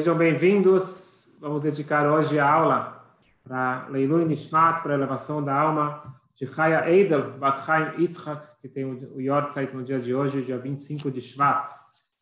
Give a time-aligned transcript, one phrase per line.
[0.00, 1.36] Sejam bem-vindos.
[1.42, 3.04] Vamos dedicar hoje a aula
[3.44, 8.08] para Leilu Nishmat, para a elevação da alma de Chaya Eidel, Bat Chaim
[8.62, 11.68] que tem o Yortzeit no dia de hoje, dia 25 de Shvat.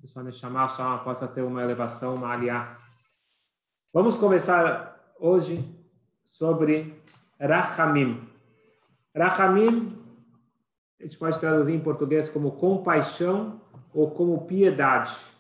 [0.03, 2.77] O Só chamar só possa ter uma elevação, uma aliá.
[3.95, 5.65] Vamos começar hoje
[6.25, 7.01] sobre
[7.41, 8.29] Rachamim.
[9.17, 9.97] Rachamim,
[10.99, 13.61] a gente pode traduzir em português como compaixão
[13.95, 15.38] ou como piedade.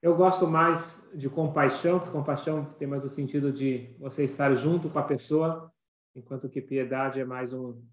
[0.00, 4.88] Eu gosto mais de compaixão, porque compaixão tem mais o sentido de você estar junto
[4.88, 5.74] com a pessoa,
[6.14, 7.84] enquanto que piedade é mais um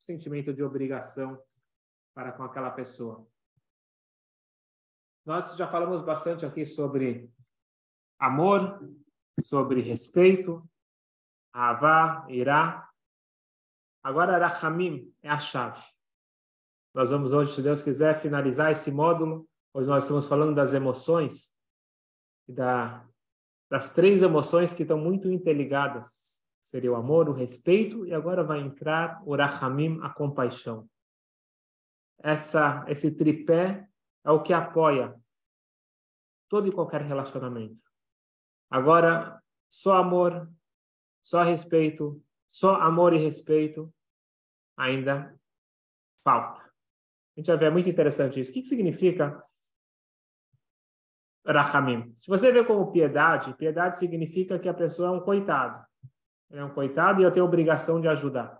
[0.00, 1.40] sentimento de obrigação
[2.12, 3.24] para com aquela pessoa.
[5.24, 7.32] Nós já falamos bastante aqui sobre
[8.18, 8.80] amor,
[9.40, 10.68] sobre respeito,
[11.52, 12.90] avá, irá.
[14.02, 15.80] Agora, Rachamim é a chave.
[16.92, 21.58] Nós vamos hoje, se Deus quiser, finalizar esse módulo Hoje nós estamos falando das emoções,
[22.46, 23.04] da,
[23.68, 26.40] das três emoções que estão muito interligadas.
[26.60, 30.88] Seria o amor, o respeito, e agora vai entrar o rahamim, a compaixão.
[32.22, 33.88] Essa, esse tripé
[34.24, 35.20] é o que apoia
[36.48, 37.82] todo e qualquer relacionamento.
[38.70, 40.48] Agora, só amor,
[41.20, 43.92] só respeito, só amor e respeito
[44.76, 45.36] ainda
[46.22, 46.62] falta.
[46.62, 48.52] A gente vai ver, é muito interessante isso.
[48.52, 49.42] O que, que significa
[51.46, 52.12] Rachamim.
[52.16, 55.84] Se você vê como piedade, piedade significa que a pessoa é um coitado.
[56.50, 58.58] Ele é um coitado e eu tenho obrigação de ajudar.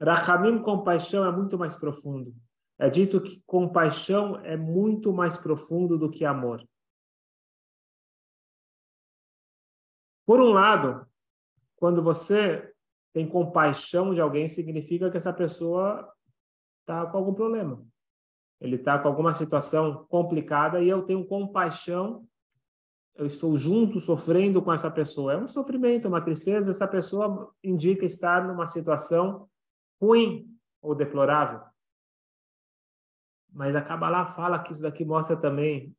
[0.00, 2.34] Rachamim, compaixão, é muito mais profundo.
[2.78, 6.66] É dito que compaixão é muito mais profundo do que amor.
[10.26, 11.06] Por um lado,
[11.76, 12.72] quando você
[13.12, 16.10] tem compaixão de alguém, significa que essa pessoa
[16.82, 17.84] está com algum problema
[18.60, 22.28] ele está com alguma situação complicada e eu tenho compaixão,
[23.14, 25.32] eu estou junto, sofrendo com essa pessoa.
[25.32, 26.70] É um sofrimento, uma tristeza.
[26.70, 29.48] Essa pessoa indica estar numa situação
[30.00, 31.62] ruim ou deplorável.
[33.52, 35.94] Mas a Kabbalah fala que isso daqui mostra também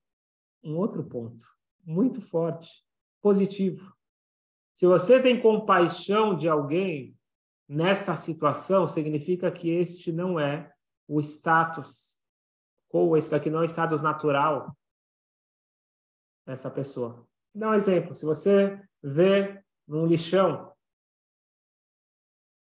[0.64, 1.44] um outro ponto,
[1.84, 2.86] muito forte,
[3.22, 3.94] positivo.
[4.76, 7.16] Se você tem compaixão de alguém
[7.68, 10.72] nesta situação, significa que este não é
[11.08, 12.21] o status
[12.92, 14.76] ou esse daqui não é status natural
[16.46, 17.28] dessa pessoa.
[17.54, 18.14] Dar um exemplo.
[18.14, 20.76] Se você vê num lixão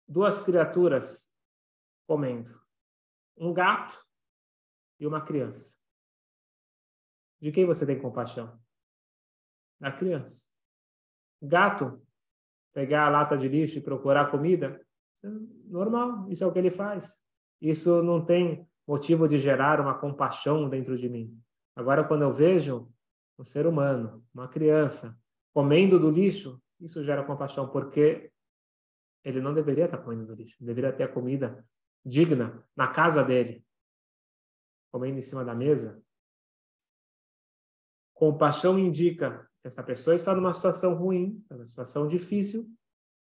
[0.08, 1.32] duas criaturas
[2.08, 2.60] comendo,
[3.38, 3.98] um gato
[5.00, 5.76] e uma criança.
[7.42, 8.62] De quem você tem compaixão?
[9.80, 10.48] Da criança.
[11.42, 12.06] Gato,
[12.74, 14.86] pegar a lata de lixo e procurar comida,
[15.24, 15.28] é
[15.66, 17.26] normal, isso é o que ele faz.
[17.60, 21.42] Isso não tem motivo de gerar uma compaixão dentro de mim.
[21.74, 22.92] Agora, quando eu vejo
[23.40, 25.18] um ser humano, uma criança,
[25.54, 28.30] comendo do lixo, isso gera compaixão, porque
[29.24, 31.66] ele não deveria estar comendo do lixo, deveria ter a comida
[32.06, 33.66] digna na casa dele,
[34.92, 36.04] comendo em cima da mesa.
[38.14, 42.70] Compaixão indica que essa pessoa está numa situação ruim, numa situação difícil,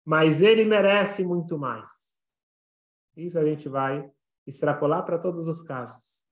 [0.03, 2.27] mas ele merece muito mais.
[3.15, 4.11] Isso a gente vai
[4.49, 6.27] extrapolar para todos os casos.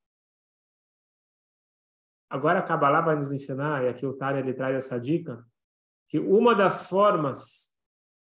[2.29, 5.45] Agora a Kabbalah vai nos ensinar, e aqui o Tânia ele traz essa dica,
[6.09, 7.77] que uma das formas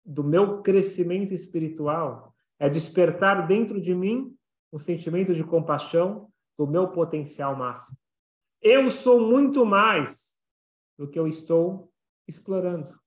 [0.04, 4.36] do meu crescimento espiritual é despertar dentro de mim
[4.72, 7.98] um sentimento de compaixão do meu potencial máximo.
[8.60, 10.38] Eu sou muito mais
[10.98, 11.90] do que eu estou
[12.28, 13.00] explorando.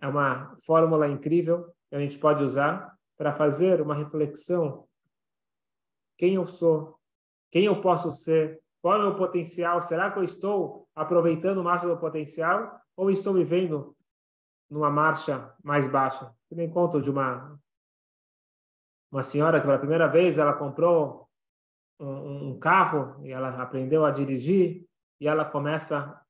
[0.00, 4.86] É uma fórmula incrível que a gente pode usar para fazer uma reflexão.
[6.16, 6.98] Quem eu sou?
[7.50, 8.60] Quem eu posso ser?
[8.82, 9.80] Qual é o meu potencial?
[9.80, 13.96] Será que eu estou aproveitando o máximo do potencial ou estou vivendo
[14.70, 16.32] numa marcha mais baixa?
[16.50, 17.58] Eu me conto de uma
[19.10, 21.28] uma senhora que pela primeira vez ela comprou
[21.98, 24.86] um, um carro e ela aprendeu a dirigir
[25.20, 26.20] e ela começa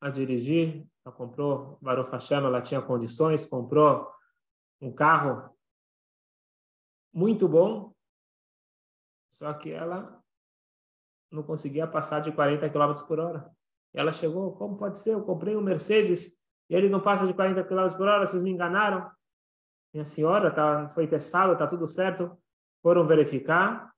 [0.00, 0.86] a dirigir.
[1.04, 4.10] Ela comprou Baruch Hashem, ela tinha condições, comprou
[4.80, 5.55] um carro
[7.16, 7.94] muito bom,
[9.32, 10.22] só que ela
[11.32, 13.50] não conseguia passar de 40 km por hora.
[13.94, 15.14] Ela chegou, como pode ser?
[15.14, 18.50] Eu comprei um Mercedes e ele não passa de 40 km por hora, vocês me
[18.50, 19.10] enganaram?
[19.94, 22.38] Minha senhora, tá, foi testado, está tudo certo.
[22.82, 23.90] Foram verificar,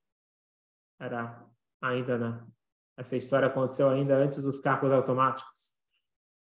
[0.97, 1.45] era
[1.81, 2.47] ainda, né?
[2.95, 5.77] Essa história aconteceu ainda antes dos carros automáticos.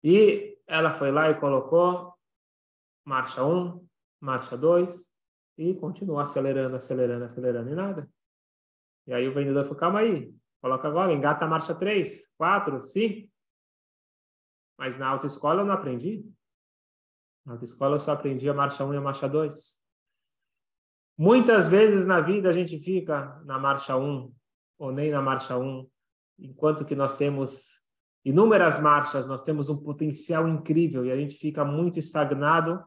[0.04, 2.14] E ela foi lá e colocou
[3.04, 3.84] marcha 1,
[4.20, 5.11] marcha 2,
[5.70, 8.10] e continuou acelerando, acelerando, acelerando e nada.
[9.08, 13.28] E aí o vendedor falou, calma aí, Coloca agora, engata a marcha 3, 4, 5.
[14.78, 16.24] Mas na autoescola eu não aprendi.
[17.44, 19.82] Na autoescola eu só aprendi a marcha 1 e a marcha 2.
[21.18, 24.32] Muitas vezes na vida a gente fica na marcha 1
[24.78, 25.90] ou nem na marcha 1,
[26.40, 27.82] enquanto que nós temos
[28.24, 32.84] inúmeras marchas, nós temos um potencial incrível e a gente fica muito estagnado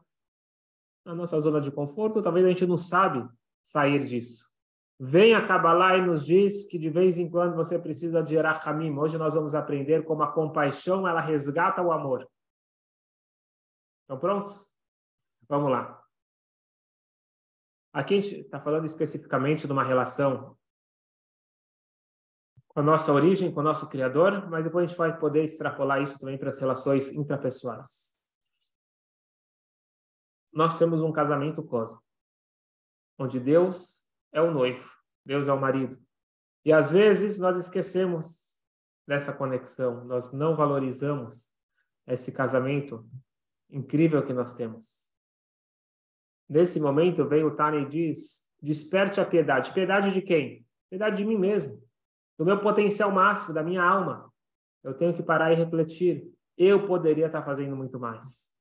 [1.05, 3.27] na nossa zona de conforto, talvez a gente não sabe
[3.61, 4.51] sair disso.
[4.99, 8.97] Vem a Kabbalah e nos diz que de vez em quando você precisa de Erachamim.
[8.97, 12.27] Hoje nós vamos aprender como a compaixão ela resgata o amor.
[14.01, 14.73] Estão prontos?
[15.47, 16.01] Vamos lá.
[17.93, 20.57] Aqui a gente está falando especificamente de uma relação
[22.67, 26.01] com a nossa origem, com o nosso Criador, mas depois a gente vai poder extrapolar
[26.01, 28.14] isso também para as relações intrapessoais.
[30.55, 32.01] Nós temos um casamento cósmico,
[33.19, 34.89] onde Deus é o noivo,
[35.25, 35.99] Deus é o marido.
[36.63, 38.63] E às vezes nós esquecemos
[39.05, 41.53] dessa conexão, nós não valorizamos
[42.07, 43.05] esse casamento
[43.69, 45.13] incrível que nós temos.
[46.47, 49.73] Nesse momento vem o Tani e diz: desperte a piedade.
[49.73, 50.65] Piedade de quem?
[50.89, 51.85] Piedade de mim mesmo
[52.37, 54.31] do meu potencial máximo, da minha alma.
[54.83, 56.31] Eu tenho que parar e refletir.
[56.57, 58.54] Eu poderia estar fazendo muito mais.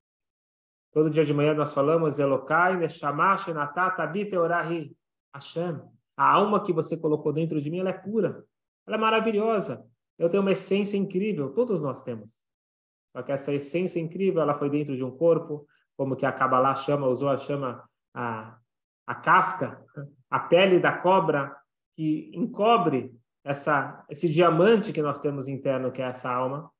[0.94, 4.96] Todo dia de manhã nós falamos Elokai, Neshama, Shenatat, Abite, Orahi,
[5.34, 5.80] Hashem.
[6.16, 8.44] A alma que você colocou dentro de mim, ela é pura.
[8.86, 9.84] Ela é maravilhosa.
[10.16, 11.50] Eu tenho uma essência incrível.
[11.50, 12.46] Todos nós temos.
[13.10, 16.76] Só que essa essência incrível, ela foi dentro de um corpo, como que a Kabbalah
[16.76, 17.82] chama, usou a chama
[18.14, 18.56] a,
[19.04, 19.84] a casca,
[20.30, 21.56] a pele da cobra
[21.96, 23.12] que encobre
[23.42, 26.70] essa, esse diamante que nós temos interno, que é essa alma.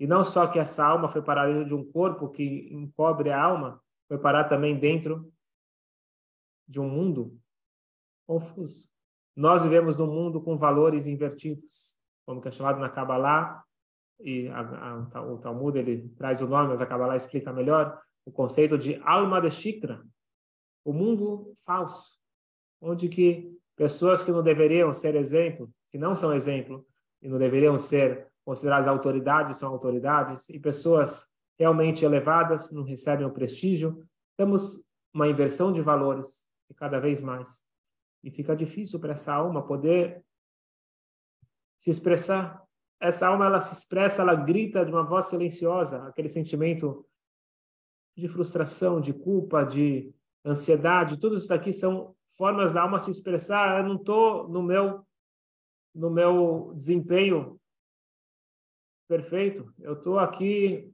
[0.00, 3.40] E não só que essa alma foi parar dentro de um corpo que encobre a
[3.40, 5.30] alma, foi parar também dentro
[6.66, 7.38] de um mundo
[8.26, 8.90] confuso.
[9.36, 13.62] Nós vivemos num mundo com valores invertidos, como que é chamado na Kabbalah,
[14.18, 18.32] e a, a, o Talmud ele traz o nome, mas a Kabbalah explica melhor, o
[18.32, 20.02] conceito de alma de Shikra,
[20.84, 22.18] o mundo falso,
[22.80, 26.86] onde que pessoas que não deveriam ser exemplo que não são exemplo
[27.20, 33.30] e não deveriam ser consideradas autoridades, são autoridades, e pessoas realmente elevadas não recebem o
[33.30, 34.04] prestígio.
[34.36, 37.64] Temos uma inversão de valores e cada vez mais.
[38.24, 40.24] E fica difícil para essa alma poder
[41.78, 42.60] se expressar.
[43.00, 47.06] Essa alma ela se expressa, ela grita de uma voz silenciosa, aquele sentimento
[48.18, 50.12] de frustração, de culpa, de
[50.44, 53.78] ansiedade, tudo isso daqui são formas da alma se expressar.
[53.78, 55.06] Eu não estou no meu
[55.94, 57.59] no meu desempenho
[59.10, 59.74] perfeito.
[59.80, 60.88] Eu estou aqui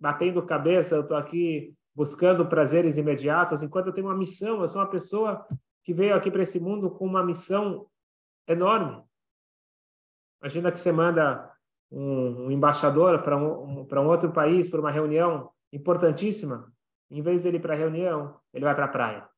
[0.00, 4.62] batendo cabeça, eu estou aqui buscando prazeres imediatos, enquanto eu tenho uma missão.
[4.62, 5.46] Eu sou uma pessoa
[5.84, 7.86] que veio aqui para esse mundo com uma missão
[8.46, 9.04] enorme.
[10.40, 11.52] Imagina que você manda
[11.90, 16.72] um, um embaixador para um, um, um outro país, para uma reunião importantíssima.
[17.10, 19.28] Em vez dele ir para a reunião, ele vai para a praia.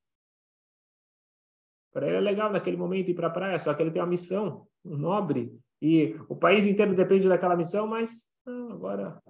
[1.92, 4.08] Para ele é legal naquele momento ir para a praia, só que ele tem uma
[4.08, 9.22] missão nobre e o país inteiro depende daquela missão, mas não, agora,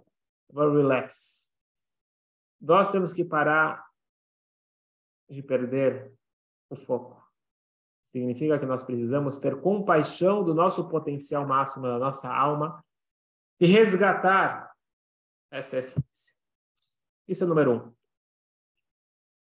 [0.50, 1.48] agora relax.
[2.60, 3.88] Nós temos que parar
[5.28, 6.12] de perder
[6.68, 7.20] o foco.
[8.02, 12.84] Significa que nós precisamos ter compaixão do nosso potencial máximo, da nossa alma
[13.60, 14.74] e resgatar
[15.50, 16.34] essa essência.
[17.28, 17.94] Isso é número um.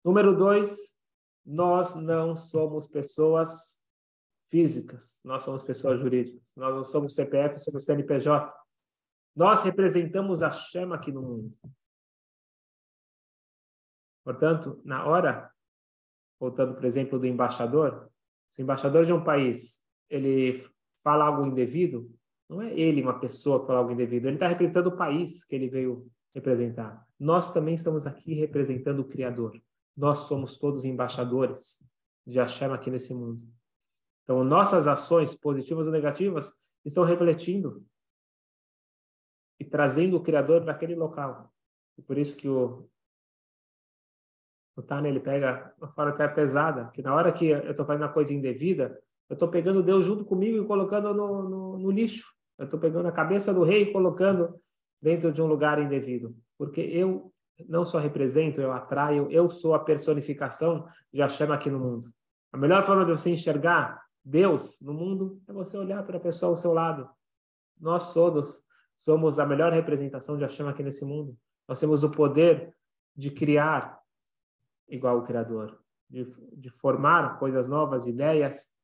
[0.06, 0.98] Número dois,
[1.46, 3.83] nós não somos pessoas
[4.54, 8.54] físicas, nós somos pessoas jurídicas, nós não somos CPF, somos CNPJ.
[9.36, 11.58] Nós representamos a chama aqui no mundo.
[14.24, 15.52] Portanto, na hora,
[16.40, 18.08] voltando, por exemplo, do embaixador,
[18.52, 20.64] se o embaixador de um país ele
[21.04, 22.16] fala algo indevido,
[22.48, 25.56] não é ele uma pessoa que fala algo indevido, ele está representando o país que
[25.56, 27.04] ele veio representar.
[27.20, 29.60] Nós também estamos aqui representando o Criador.
[29.98, 31.84] Nós somos todos embaixadores
[32.24, 33.44] de Hashem aqui nesse mundo.
[34.24, 36.54] Então, nossas ações, positivas ou negativas,
[36.86, 37.86] estão refletindo
[39.60, 41.52] e trazendo o Criador para aquele local.
[41.98, 42.90] E por isso que o,
[44.76, 48.14] o Tânia, ele pega uma forma pesada, que na hora que eu estou fazendo uma
[48.14, 49.00] coisa indevida,
[49.30, 52.34] eu estou pegando Deus junto comigo e colocando no, no, no lixo.
[52.58, 54.60] Eu estou pegando a cabeça do rei e colocando
[55.02, 56.36] dentro de um lugar indevido.
[56.58, 57.32] Porque eu
[57.68, 62.08] não só represento, eu atraio, eu sou a personificação de Hashem aqui no mundo.
[62.52, 66.52] A melhor forma de você enxergar Deus no mundo é você olhar para a pessoa
[66.52, 67.10] ao seu lado.
[67.80, 68.66] Nós todos
[68.96, 71.38] somos a melhor representação de Hashem aqui nesse mundo.
[71.68, 72.74] Nós temos o poder
[73.16, 74.02] de criar
[74.88, 76.24] igual o Criador, de,
[76.58, 78.78] de formar coisas novas, ideias.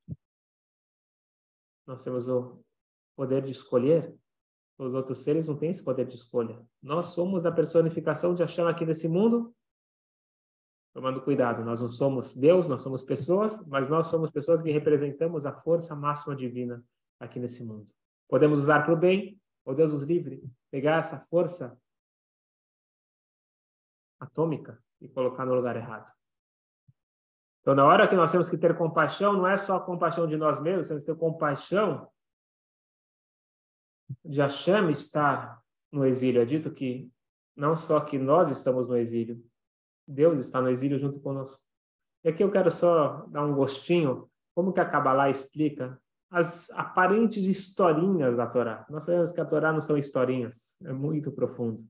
[1.86, 2.62] Nós temos o
[3.16, 4.14] poder de escolher.
[4.78, 6.66] Os outros seres não têm esse poder de escolha.
[6.82, 9.54] Nós somos a personificação de Hashem aqui nesse mundo.
[10.94, 15.46] Tomando cuidado, nós não somos Deus, nós somos pessoas, mas nós somos pessoas que representamos
[15.46, 16.84] a força máxima divina
[17.20, 17.94] aqui nesse mundo.
[18.28, 21.80] Podemos usar para o bem, ou Deus nos livre, pegar essa força
[24.20, 26.12] atômica e colocar no lugar errado.
[27.62, 30.60] Então, na hora que nós temos que ter compaixão, não é só compaixão de nós
[30.60, 32.10] mesmos, temos que ter compaixão
[34.26, 36.42] de Hashem estar no exílio.
[36.42, 37.12] É dito que
[37.56, 39.44] não só que nós estamos no exílio,
[40.10, 41.62] Deus está no exílio junto conosco.
[42.24, 46.02] E aqui eu quero só dar um gostinho, como que a Kabbalah explica
[46.32, 48.86] as aparentes historinhas da Torá.
[48.90, 51.88] Nós sabemos que a Torá não são historinhas, é muito profundo.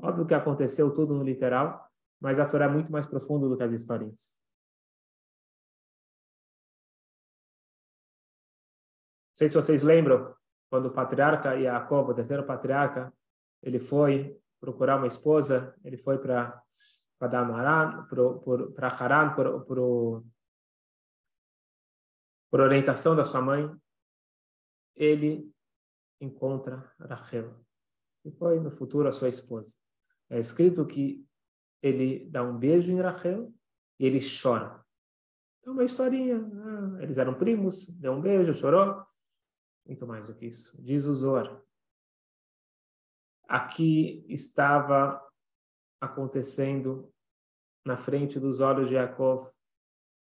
[0.00, 3.64] Óbvio que aconteceu tudo no literal, mas a Torá é muito mais profundo do que
[3.64, 4.40] as historinhas.
[9.30, 10.34] Não sei se vocês lembram,
[10.70, 13.12] quando o patriarca Jacob, o terceiro patriarca,
[13.62, 16.62] ele foi procurar uma esposa, ele foi para
[17.18, 17.44] para
[18.74, 20.24] para Haran, por,
[22.52, 23.70] orientação da sua mãe,
[24.94, 25.52] ele
[26.20, 27.54] encontra Rachel,
[28.22, 29.76] que foi no futuro a sua esposa.
[30.30, 31.26] É escrito que
[31.82, 33.52] ele dá um beijo em Rachel
[33.98, 34.84] e ele chora.
[35.60, 36.38] Então, uma historinha.
[36.38, 39.04] Ah, eles eram primos, deu um beijo, chorou.
[39.84, 40.82] Muito mais do que isso.
[40.82, 41.62] Diz o Zohar.
[43.48, 45.22] Aqui estava
[46.00, 47.12] acontecendo
[47.84, 49.48] na frente dos olhos de Jacob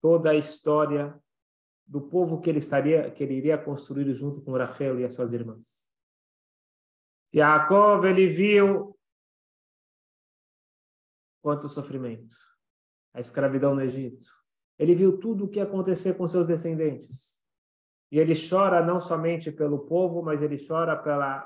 [0.01, 1.19] toda a história
[1.85, 5.33] do povo que ele estaria que ele iria construir junto com Rachel e as suas
[5.33, 5.93] irmãs.
[7.33, 8.97] Jacob ele viu
[11.41, 12.35] quanto sofrimento,
[13.13, 14.27] a escravidão no Egito.
[14.79, 17.45] Ele viu tudo o que acontecer com seus descendentes.
[18.11, 21.45] E ele chora não somente pelo povo, mas ele chora pela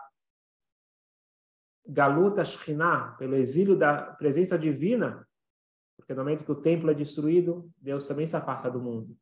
[1.89, 5.27] galuta Shekhinah, pelo exílio da presença divina,
[5.97, 9.17] porque no momento que o templo é destruído, Deus também se afasta do mundo.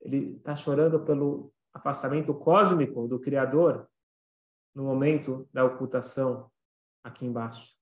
[0.00, 3.88] Ele está chorando pelo afastamento cósmico do Criador
[4.74, 6.50] no momento da ocultação
[7.02, 7.74] aqui embaixo.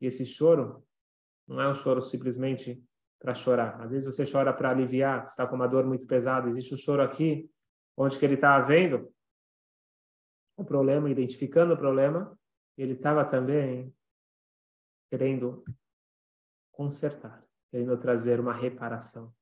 [0.00, 0.84] E esse choro
[1.46, 2.82] não é um choro simplesmente
[3.20, 3.80] para chorar.
[3.82, 6.48] Às vezes você chora para aliviar, está com uma dor muito pesada.
[6.48, 7.50] Existe um choro aqui,
[7.96, 9.12] onde que ele está vendo
[10.56, 12.38] o problema, identificando o problema,
[12.82, 13.94] ele estava também
[15.10, 15.64] querendo
[16.72, 19.34] consertar, querendo trazer uma reparação.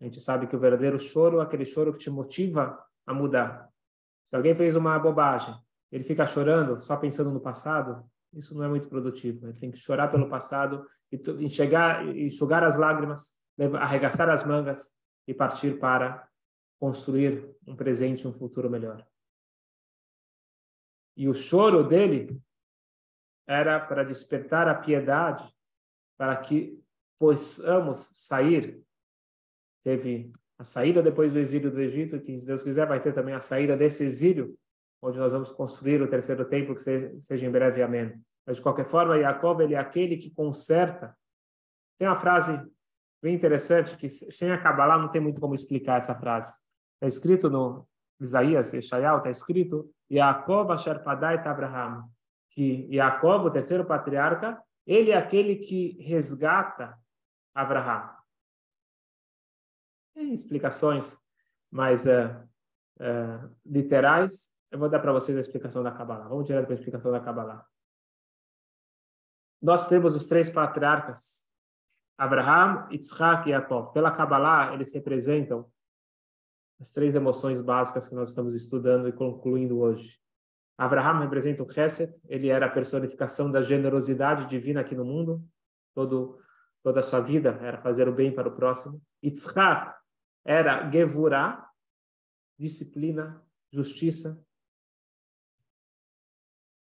[0.00, 3.72] A gente sabe que o verdadeiro choro é aquele choro que te motiva a mudar.
[4.26, 5.54] Se alguém fez uma bobagem,
[5.90, 9.46] ele fica chorando só pensando no passado, isso não é muito produtivo.
[9.46, 13.40] Ele tem que chorar pelo passado e enxergar, enxugar as lágrimas,
[13.80, 14.90] arregaçar as mangas
[15.26, 16.28] e partir para
[16.78, 19.06] construir um presente, um futuro melhor.
[21.16, 22.40] E o choro dele
[23.48, 25.50] era para despertar a piedade,
[26.18, 26.78] para que
[27.18, 28.82] possamos sair.
[29.82, 33.34] Teve a saída depois do exílio do Egito, que se Deus quiser vai ter também
[33.34, 34.56] a saída desse exílio
[35.00, 38.20] onde nós vamos construir o terceiro templo, que seja em breve, amém.
[38.44, 41.16] Mas, de qualquer forma, Jacob ele é aquele que conserta.
[41.98, 42.68] Tem uma frase
[43.22, 46.52] bem interessante, que sem acabar lá não tem muito como explicar essa frase.
[46.94, 47.86] Está escrito no
[48.20, 52.08] Isaías, Eshayal, está escrito Jacob Asher Padait Abraham,
[52.58, 56.98] que Jacob, o terceiro patriarca, ele é aquele que resgata
[57.54, 58.12] Abraham.
[60.12, 61.20] Tem explicações
[61.70, 62.44] mais uh,
[62.98, 66.26] uh, literais, eu vou dar para vocês a explicação da Kabbalah.
[66.26, 67.64] Vamos direto para a explicação da Kabbalah.
[69.62, 71.48] Nós temos os três patriarcas,
[72.18, 73.92] Abraham, Yitzhak e Jacob.
[73.92, 75.70] Pela Kabbalah, eles representam
[76.80, 80.18] as três emoções básicas que nós estamos estudando e concluindo hoje.
[80.78, 85.44] Abraham representa o Chesed, ele era a personificação da generosidade divina aqui no mundo.
[85.92, 86.38] Todo,
[86.84, 89.02] toda a sua vida era fazer o bem para o próximo.
[89.20, 89.92] Yitzhak
[90.44, 91.68] era Gevurah,
[92.56, 93.42] disciplina,
[93.72, 94.40] justiça,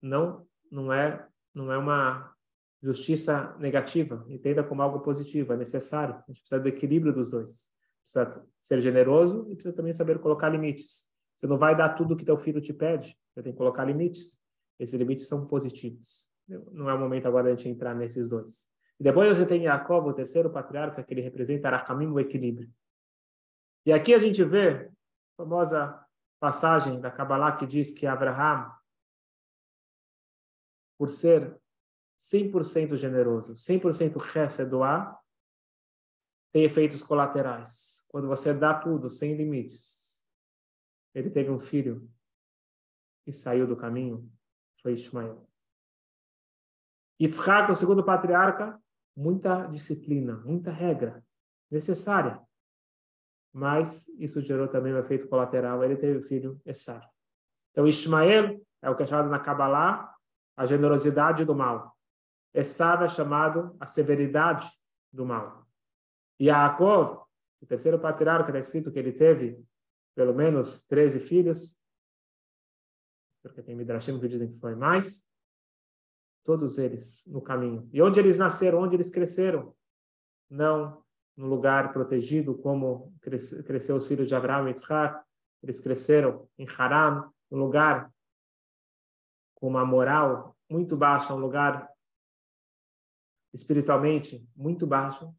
[0.01, 2.33] não não é não é uma
[2.81, 6.15] justiça negativa, entenda como algo positivo, é necessário.
[6.15, 7.75] A gente precisa do equilíbrio dos dois.
[8.03, 11.11] Precisa ser generoso e precisa também saber colocar limites.
[11.37, 13.85] Você não vai dar tudo o que teu filho te pede, você tem que colocar
[13.85, 14.41] limites.
[14.79, 16.31] Esses limites são positivos.
[16.49, 18.71] Não é o momento agora de a gente entrar nesses dois.
[18.99, 22.71] E depois você tem Jacob, o terceiro patriarca, que ele representa Arachamim, o equilíbrio.
[23.87, 24.91] E aqui a gente vê a
[25.37, 26.05] famosa
[26.39, 28.71] passagem da Kabbalah que diz que Abraham
[31.01, 31.59] por ser
[32.19, 35.19] 100% generoso, 100% doar,
[36.53, 38.05] tem efeitos colaterais.
[38.09, 40.27] Quando você dá tudo sem limites.
[41.15, 42.07] Ele teve um filho
[43.31, 44.31] e saiu do caminho
[44.83, 45.47] foi Ismael.
[47.21, 48.81] Yitzhak, o segundo patriarca,
[49.17, 51.25] muita disciplina, muita regra
[51.71, 52.41] necessária.
[53.53, 55.85] Mas isso gerou também um efeito colateral.
[55.85, 57.09] Ele teve o filho Essar.
[57.71, 60.15] Então, Ismael é o que é chamado na Kabbalah
[60.57, 61.97] a generosidade do mal.
[62.53, 64.71] Essar é chamado a severidade
[65.13, 65.67] do mal.
[66.39, 67.23] E Yaakov,
[67.61, 69.63] o terceiro patriarca, está escrito que ele teve
[70.15, 71.81] pelo menos 13 filhos,
[73.43, 75.29] porque tem Midrashim que dizem que foi mais,
[76.45, 77.89] todos eles no caminho.
[77.93, 79.75] E onde eles nasceram, onde eles cresceram?
[80.49, 81.03] Não
[81.37, 85.25] no lugar protegido, como cresceu cresceu os filhos de Abraão e Isaac,
[85.63, 88.13] eles cresceram em Haran, um lugar
[89.55, 91.89] com uma moral muito baixa, um lugar
[93.53, 95.35] espiritualmente muito baixo,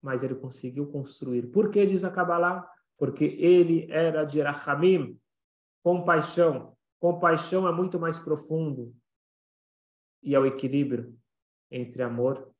[0.00, 1.50] mas ele conseguiu construir.
[1.50, 2.68] Por que diz a Kabbalah?
[2.96, 5.18] Porque ele era de Rachamim,
[5.82, 6.76] compaixão.
[7.02, 8.94] Compaixão é muito mais profundo
[10.22, 11.18] e é o equilíbrio
[11.68, 12.54] entre amor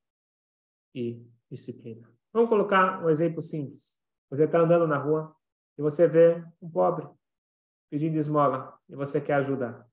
[0.92, 2.12] e disciplina.
[2.32, 3.96] Vamos colocar um exemplo simples.
[4.28, 5.32] Você está andando na rua
[5.78, 7.08] e você vê um pobre
[7.88, 9.88] pedindo esmola e você quer ajudar.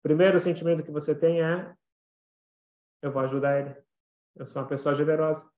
[0.00, 1.72] O primeiro sentimento que você tem é:
[3.00, 3.80] eu vou ajudar ele.
[4.34, 5.48] Eu sou uma pessoa generosa.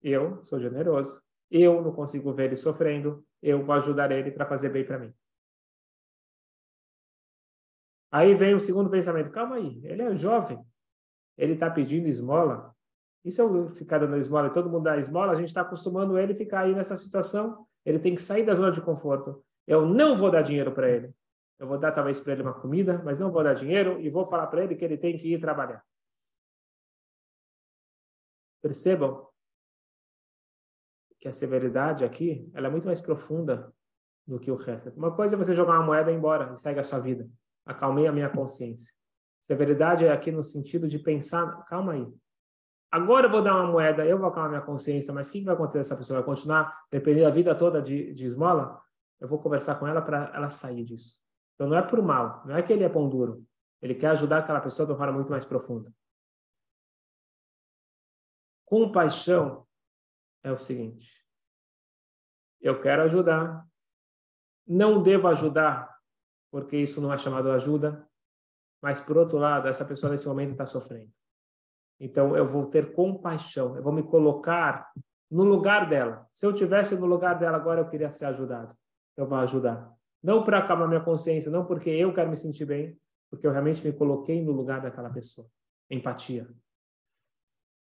[0.00, 1.20] Eu sou generoso.
[1.50, 3.26] Eu não consigo ver ele sofrendo.
[3.42, 5.12] Eu vou ajudar ele para fazer bem para mim.
[8.14, 10.64] Aí vem o segundo pensamento: calma aí, ele é jovem.
[11.36, 12.72] Ele está pedindo esmola.
[13.24, 16.16] E se eu ficar dando esmola e todo mundo dá esmola, a gente está acostumando
[16.16, 17.66] ele a ficar aí nessa situação.
[17.84, 19.44] Ele tem que sair da zona de conforto.
[19.66, 21.12] Eu não vou dar dinheiro para ele.
[21.58, 24.24] Eu vou dar talvez para ele uma comida, mas não vou dar dinheiro e vou
[24.24, 25.84] falar para ele que ele tem que ir trabalhar.
[28.62, 29.26] Percebam
[31.18, 33.74] que a severidade aqui ela é muito mais profunda
[34.24, 34.90] do que o resto.
[34.90, 37.28] Uma coisa é você jogar uma moeda e ir embora e segue a sua vida.
[37.64, 38.92] Acalmei a minha consciência.
[39.40, 42.06] Severidade é aqui no sentido de pensar, calma aí,
[42.94, 45.52] Agora eu vou dar uma moeda, eu vou acalmar minha consciência, mas o que vai
[45.52, 45.80] acontecer?
[45.80, 48.80] Essa pessoa vai continuar dependendo a vida toda de, de esmola?
[49.20, 51.20] Eu vou conversar com ela para ela sair disso.
[51.56, 53.44] Então não é por mal, não é que ele é pão duro.
[53.82, 55.92] Ele quer ajudar aquela pessoa de uma forma muito mais profunda.
[58.64, 59.66] Compaixão
[60.44, 61.26] é o seguinte:
[62.60, 63.66] eu quero ajudar,
[64.64, 65.93] não devo ajudar,
[66.54, 68.08] porque isso não é chamado ajuda,
[68.80, 71.10] mas por outro lado, essa pessoa nesse momento está sofrendo.
[71.98, 74.92] Então eu vou ter compaixão, eu vou me colocar
[75.28, 76.28] no lugar dela.
[76.30, 78.72] Se eu tivesse no lugar dela agora, eu queria ser ajudado.
[79.16, 79.92] Eu vou ajudar.
[80.22, 82.96] Não para acalmar minha consciência, não porque eu quero me sentir bem,
[83.28, 85.48] porque eu realmente me coloquei no lugar daquela pessoa.
[85.90, 86.48] Empatia.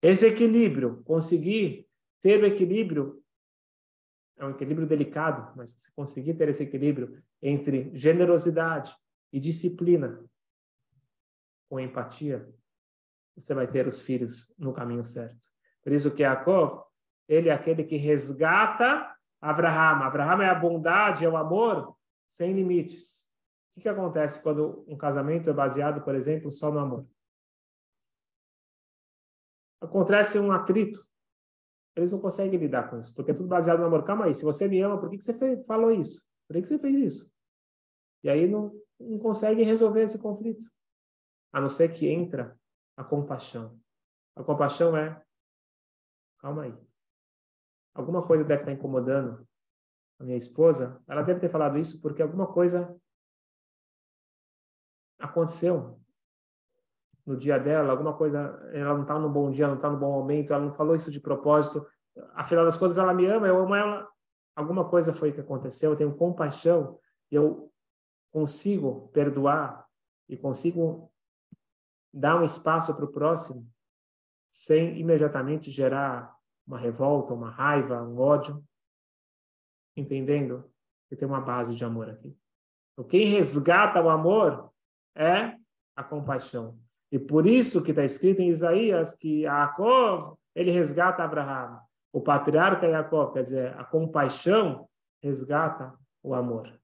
[0.02, 1.88] Esse equilíbrio, conseguir
[2.22, 3.24] ter o equilíbrio,
[4.38, 8.96] é um equilíbrio delicado, mas você conseguir ter esse equilíbrio entre generosidade
[9.34, 10.24] e disciplina
[11.70, 12.48] com empatia,
[13.36, 15.48] você vai ter os filhos no caminho certo.
[15.84, 16.84] Por isso que Yaakov,
[17.28, 20.04] ele é aquele que resgata Abraham.
[20.04, 21.96] Abraham é a bondade, é o amor
[22.32, 23.32] sem limites.
[23.76, 27.08] O que, acontece quando um casamento é baseado, por exemplo, só no amor?
[29.80, 31.06] Acontece um atrito.
[31.98, 34.04] Eles não conseguem lidar com isso, porque é tudo baseado no amor.
[34.04, 36.24] Calma aí, se você me ama, por que, que você fez, falou isso?
[36.48, 37.34] Por que, que você fez isso?
[38.24, 40.72] E aí não, não consegue resolver esse conflito.
[41.52, 42.56] A não ser que entra
[42.96, 43.80] a compaixão.
[44.36, 45.20] A compaixão é,
[46.38, 46.78] calma aí.
[47.96, 49.48] Alguma coisa deve estar incomodando
[50.20, 51.02] a minha esposa.
[51.08, 52.96] Ela deve ter falado isso porque alguma coisa
[55.18, 56.00] aconteceu
[57.28, 58.40] no dia dela, alguma coisa,
[58.72, 61.12] ela não está no bom dia, não está no bom momento, ela não falou isso
[61.12, 61.86] de propósito.
[62.34, 64.08] Afinal das contas, ela me ama, eu amo ela.
[64.56, 66.98] Alguma coisa foi que aconteceu, eu tenho compaixão,
[67.30, 67.70] eu
[68.32, 69.86] consigo perdoar
[70.30, 71.12] e consigo
[72.14, 73.70] dar um espaço para o próximo
[74.50, 76.34] sem imediatamente gerar
[76.66, 78.64] uma revolta, uma raiva, um ódio,
[79.96, 80.72] entendendo
[81.10, 82.36] que tem uma base de amor aqui.
[82.94, 84.72] Então, quem resgata o amor
[85.14, 85.58] é
[85.96, 86.80] a compaixão.
[87.12, 91.80] E por isso que está escrito em Isaías que Jacob, ele resgata Abraão.
[92.12, 94.88] O patriarca Jacob, quer dizer, a compaixão
[95.22, 96.80] resgata o amor.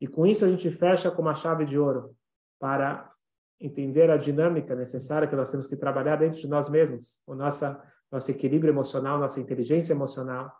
[0.00, 2.14] E com isso a gente fecha com uma chave de ouro
[2.58, 3.12] para
[3.60, 7.82] entender a dinâmica necessária que nós temos que trabalhar dentro de nós mesmos, o nossa
[8.10, 10.52] nosso equilíbrio emocional, nossa inteligência emocional,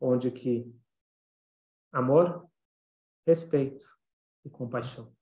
[0.00, 0.72] onde que
[1.92, 2.46] amor,
[3.26, 3.86] respeito
[4.44, 5.12] e compaixão.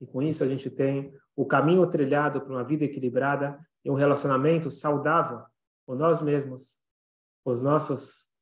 [0.00, 3.94] E com isso a gente tem o caminho trilhado para uma vida equilibrada e um
[3.94, 5.42] relacionamento saudável
[5.86, 6.82] com nós mesmos,
[7.42, 8.32] com os nossos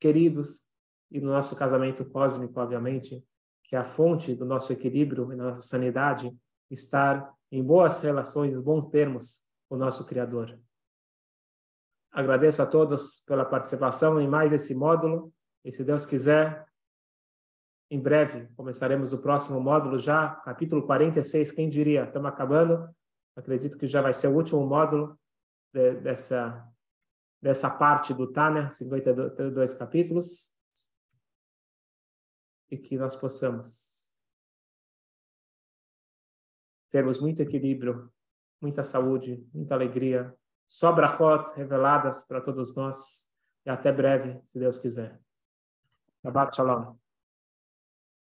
[0.00, 0.66] queridos
[1.10, 3.24] e no nosso casamento cósmico, obviamente,
[3.64, 6.34] que é a fonte do nosso equilíbrio e da nossa sanidade,
[6.70, 10.58] estar em boas relações, em bons termos com o nosso Criador.
[12.10, 15.32] Agradeço a todos pela participação em mais esse módulo
[15.64, 16.66] e, se Deus quiser,
[17.92, 22.04] em breve começaremos o próximo módulo já, capítulo 46, quem diria?
[22.04, 22.88] Estamos acabando.
[23.36, 25.18] Acredito que já vai ser o último módulo
[25.74, 26.66] de, dessa
[27.42, 30.56] dessa parte do Tânia, 52 capítulos,
[32.70, 34.10] e que nós possamos
[36.88, 38.10] termos muito equilíbrio,
[38.60, 40.32] muita saúde, muita alegria,
[40.68, 43.30] só brachot reveladas para todos nós,
[43.66, 45.20] e até breve, se Deus quiser.
[46.22, 47.01] Shabbat Shalom.